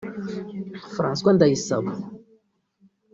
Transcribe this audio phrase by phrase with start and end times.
[0.95, 1.91] François Ndayisaba